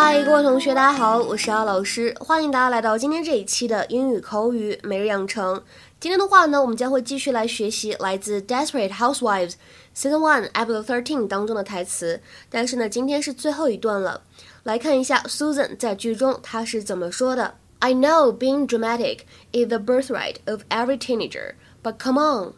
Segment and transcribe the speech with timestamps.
[0.00, 5.62] 嗨，各位同学，大家好，我是姚老师，欢迎大家来到今天这一期的英语口语每日养成。
[6.00, 12.20] 今天的话呢，我们将会继续来学习来自《Desperate Housewives》Season One Episode Thirteen 当中的台词。
[12.48, 14.22] 但是呢，今天是最后一段了。
[14.62, 19.20] 来看一下 Susan 在剧中她是怎么说的：“I know being dramatic
[19.52, 22.54] is the birthright of every teenager, but come on.”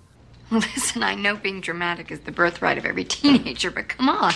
[0.51, 4.33] Listen, I know being dramatic is the birthright of every teenager, but come on.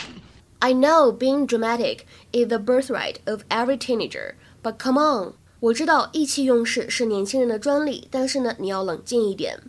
[0.61, 5.34] I know being dramatic is the birthright of every teenager, but come on.
[5.61, 9.61] 我知道意气用事是年轻人的专利，但是呢，你要冷静一点。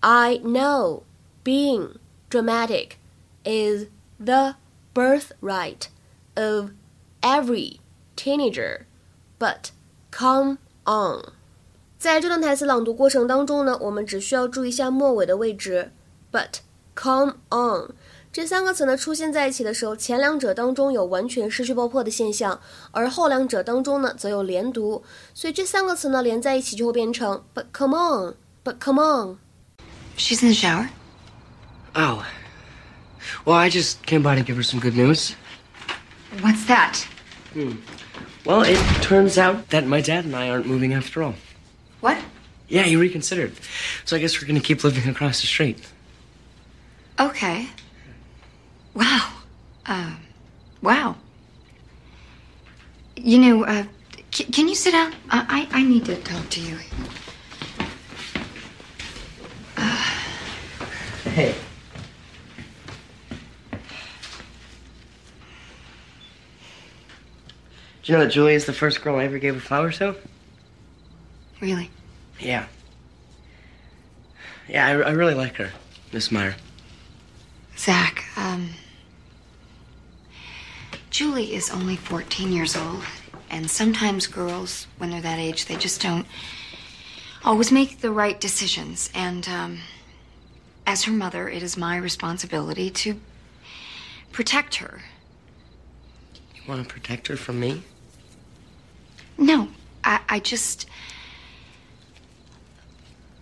[0.00, 1.02] I know
[1.44, 1.96] being
[2.30, 2.96] dramatic
[3.44, 3.86] is
[4.18, 4.56] the
[4.94, 5.86] birthright
[6.34, 6.70] of
[7.20, 7.78] every
[8.16, 8.82] teenager,
[9.38, 9.70] but
[10.10, 11.32] come on.
[11.98, 15.90] 在这段台词朗读过程当中呢，我们只需要注意一下末尾的位置，
[16.30, 16.58] but
[16.94, 17.94] come on。
[18.32, 22.60] 这三个词呢出现在一起的时候，前两者当中有完全失去爆破的现象，
[22.90, 29.38] 而后两者当中呢则有连读，所以这三个词呢连在一起就会变成 But come on, but come on.
[30.16, 30.88] She's in the shower.
[31.94, 32.24] Oh.
[33.44, 35.34] Well, I just came by to give her some good news.
[36.40, 37.06] What's that?
[38.44, 41.34] Well, it turns out that my dad and I aren't moving after all.
[42.00, 42.18] What?
[42.68, 43.52] Yeah, he reconsidered.
[44.04, 45.78] So I guess we're gonna keep living across the street.
[47.18, 47.68] Okay.
[48.93, 49.31] Wow.
[49.85, 50.15] Uh,
[50.81, 51.15] wow.
[53.15, 53.83] You know, uh,
[54.31, 55.13] c- can you sit down?
[55.29, 56.77] I, I I need to talk to you.
[61.25, 61.55] Hey.
[68.03, 70.15] Do you know that Julie is the first girl I ever gave a flower to?
[71.61, 71.89] Really?
[72.39, 72.65] Yeah.
[74.67, 75.71] Yeah, I, I really like her,
[76.11, 76.55] Miss Meyer.
[77.77, 78.69] Zach, um,
[81.19, 83.03] Julie is only 14 years old,
[83.49, 86.25] and sometimes girls, when they're that age, they just don't
[87.43, 89.09] always make the right decisions.
[89.13, 89.79] And um,
[90.87, 93.19] as her mother, it is my responsibility to
[94.31, 95.01] protect her.
[96.55, 97.83] You want to protect her from me?
[99.37, 99.67] No,
[100.05, 100.87] I, I just.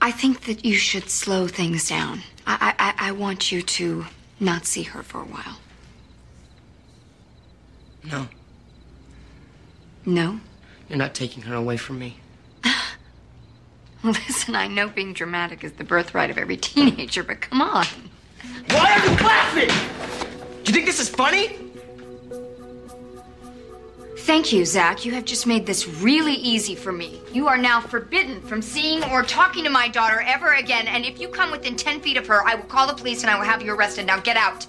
[0.01, 2.23] I think that you should slow things down.
[2.47, 4.07] I, I, I want you to
[4.39, 5.57] not see her for a while.
[8.09, 8.27] No,
[10.05, 10.39] No?
[10.87, 12.17] you're not taking her away from me.
[14.03, 17.85] Listen, I know being dramatic is the birthright of every teenager, but come on.
[18.69, 19.67] Why are you laughing?
[20.63, 21.57] Do you think this is funny?
[24.19, 25.03] Thank you, Zach.
[25.05, 27.19] You have just made this really easy for me.
[27.33, 31.19] You are now forbidden from seeing or talking to my daughter ever again, and if
[31.19, 33.45] you come within 10 feet of her, I will call the police and I will
[33.45, 34.05] have you arrested.
[34.05, 34.65] Now get out.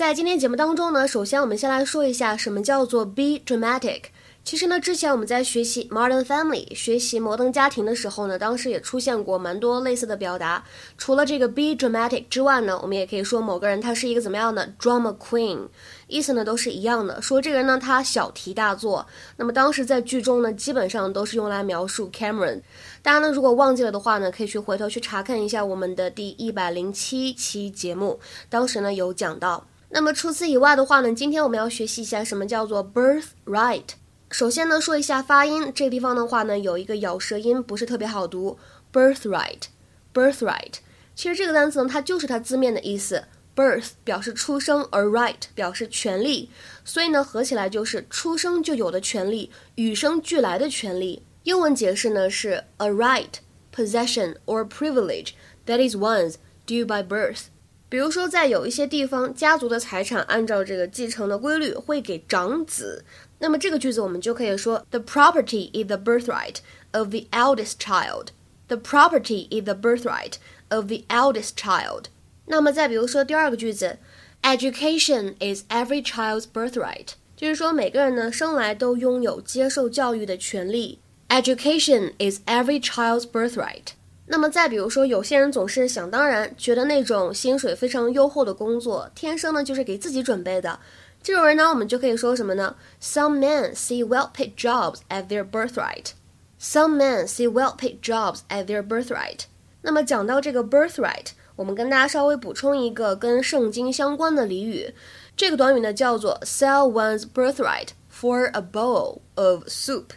[0.00, 4.04] 在今天节目当中呢，首先我们先来说一下什么叫做 be dramatic。
[4.42, 10.64] 其实呢，之前我们在学习 Modern Family、学习摩登家庭的时候呢，当时也出现过蛮多类似的表达。
[10.96, 15.68] 除了这个 be dramatic 之外呢，我们也可以说某个人他是一个怎么样的 drama queen，
[16.06, 17.20] 意思呢都是一样的。
[17.20, 19.06] 说这个人呢，他小题大做。
[19.36, 22.62] 那么当时在剧中呢，基本上都是用来描述 Cameron。
[23.02, 28.18] 大家呢，如果忘记了的话呢，可以去回头去查看一下我们的第一百零七期节目，
[28.48, 29.66] 当时呢有讲到。
[29.92, 33.84] 那么除此以外的话呢，今天我们要学习一下什么叫做 birthright。
[34.30, 38.56] 首先呢，说一下发音，这个地方的话呢，有一个咬舌音，不是特别好读
[38.92, 40.74] ，birthright，birthright。
[41.16, 43.24] 其实这个单词呢，它就是它字面的意思
[43.56, 46.48] ，birth 表示出生，而 right 表示权利，
[46.84, 51.24] 所以呢，合起来就是出生就有的权利，与生俱来的权利。
[51.42, 53.40] 英文解释呢是 a right,
[53.74, 55.30] possession or privilege
[55.66, 57.46] that is one's due by birth。
[57.90, 63.04] 比如说，在有一些地方，家族的财产按照这个继承的规律会给长子。
[63.40, 66.58] 那么这个句子我们就可以说，The property is the birthright
[66.92, 68.28] of the eldest child.
[68.68, 70.34] The property is the birthright
[70.68, 72.04] of the eldest child.
[72.46, 73.98] 那么再比如说第二个句子
[74.42, 77.14] ，Education is every child's birthright.
[77.36, 81.00] 就是说每个人呢生来都拥有接受教育的权利。
[81.28, 83.94] Education is every child's birthright.
[84.32, 90.78] 那么再比如说，有些人总是想当然，觉得那种薪水非常优厚的工作，天生呢就是给自己准备的。
[91.20, 96.12] 这种人呢，我们就可以说什么呢？Some men see well-paid jobs as their birthright.
[96.60, 99.40] Some men see well-paid jobs as their birthright.
[99.82, 104.94] 那么讲到这个 birthright，我们跟大家稍微补充一个跟圣经相关的俚语。
[105.36, 110.10] 这个短语呢叫做 sell one's birthright for a bowl of soup，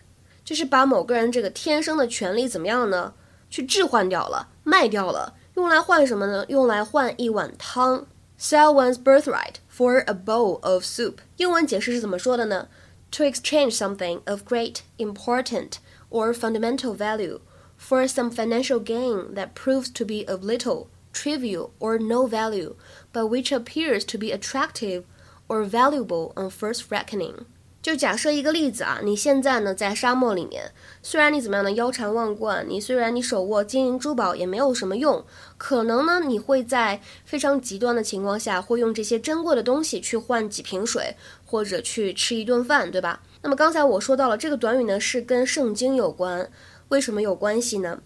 [0.45, 3.15] 就是把某个人这个天生的权利怎么样呢？
[3.52, 6.44] 去置换掉了，卖掉了，用来换什么呢？
[6.48, 8.06] 用来换一碗汤。
[8.38, 11.16] Sell one's birthright for a bowl of soup。
[11.38, 12.68] 英文解释是怎么说的呢？
[13.12, 15.78] To exchange something of great, important,
[16.10, 17.40] or fundamental value
[17.76, 22.74] for some financial gain that proves to be of little, trivial, or no value,
[23.12, 25.04] but which appears to be attractive
[25.48, 27.46] or valuable on first reckoning.
[27.83, 30.71] 就假设一个例子啊，你现在呢在沙漠里面，
[31.01, 35.25] 虽然你怎么样呢腰缠万贯，你虽然你手握金银珠宝也没有什么用，
[35.57, 43.21] 可能呢你会在非常极端的情况下，会用这些珍贵的东西去换几瓶水，或者去吃一顿饭，对吧？
[43.41, 46.49] 那么刚才我说到了这个短语呢是跟圣经有关，
[46.87, 47.99] 为什么有关系呢？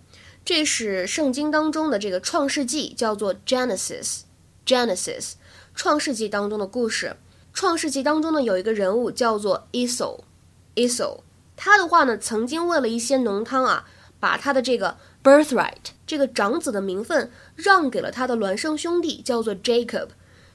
[0.44, 5.33] 这是圣经当中的这个创世纪，叫做 Genesis，Genesis，
[5.75, 7.15] 创世纪当中的故事。
[7.57, 11.21] 创世纪当中呢，有一个人物叫做 Esau，Esau，
[11.56, 13.88] 他的话呢，曾经为了一些浓汤啊，
[14.19, 15.74] 把他的这个 birthright
[16.06, 20.09] 这个长子的名分让给了他的孪生兄弟，叫做 Jacob。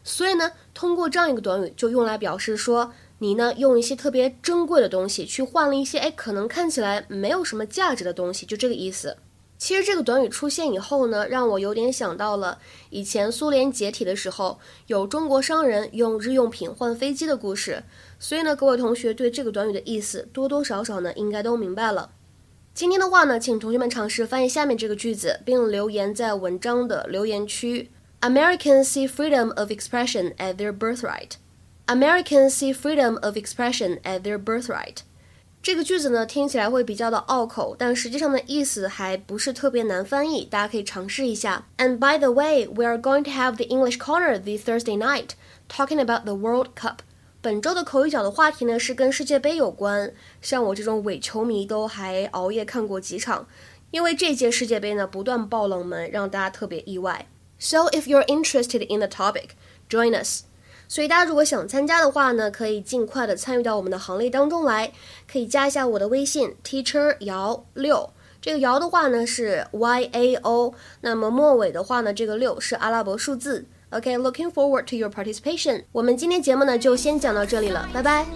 [0.05, 9.17] 所以呢，通过这样一个短语，就用来表示说，你呢用一些特别珍贵的东西去换了一些哎，可能看起来没有什么价值的东西，就这个意思。
[9.63, 12.59] 其实这个短语出现以后呢，让我有点想到了
[12.91, 17.85] 以前苏联解体的时候，有中国商人用日用品换飞机的故事。
[18.19, 22.11] 所以呢，各位同学对这个短语的意思多多少少呢应该都明白了。
[22.75, 27.89] 今天的话呢，请同学们尝试翻译下面这个句子，并留言在文章的留言区。
[28.23, 31.35] Americans see freedom of expression as their birthright.
[31.87, 35.03] Americans see freedom of expression as their birthright.
[35.63, 41.69] 这个句子呢听起来会比较的拗口，但实际上的意思还不是特别难翻译，大家可以尝试一下。
[41.79, 45.31] And by the way, we are going to have the English corner this Thursday night,
[45.69, 46.97] talking about the World Cup.
[47.41, 53.47] 本周的口语角的话题呢是跟世界杯有关，像我这种伪球迷都还熬夜看过几场，
[53.93, 57.29] 因为这届世界杯呢不断爆冷门，让大家特别意外。
[57.61, 59.51] So if you're interested in the topic,
[59.89, 60.43] join us.
[60.93, 64.93] 所以大家如果想参加的话呢，可以尽快的参与到我们的行列当中来，
[65.27, 68.11] 可以加一下我的微信 teacher 姚六，
[68.43, 73.65] 这个姚的话呢是 Y A O，那么末尾的话呢，这个六是阿拉伯数字。
[73.89, 75.85] OK，looking forward to your participation。
[75.93, 78.27] 我们今天节目呢就先讲到这里了，拜拜。